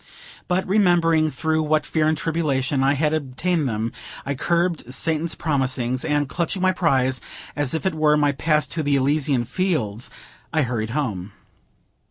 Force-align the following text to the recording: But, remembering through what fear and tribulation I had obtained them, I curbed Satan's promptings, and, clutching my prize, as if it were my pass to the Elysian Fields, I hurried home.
But, 0.47 0.67
remembering 0.67 1.29
through 1.29 1.61
what 1.61 1.85
fear 1.85 2.07
and 2.07 2.17
tribulation 2.17 2.81
I 2.83 2.95
had 2.95 3.13
obtained 3.13 3.69
them, 3.69 3.91
I 4.25 4.33
curbed 4.33 4.91
Satan's 4.91 5.35
promptings, 5.35 6.03
and, 6.03 6.27
clutching 6.27 6.59
my 6.59 6.71
prize, 6.71 7.21
as 7.55 7.75
if 7.75 7.85
it 7.85 7.93
were 7.93 8.17
my 8.17 8.31
pass 8.31 8.65
to 8.69 8.81
the 8.81 8.95
Elysian 8.95 9.45
Fields, 9.45 10.09
I 10.51 10.63
hurried 10.63 10.89
home. 10.97 11.33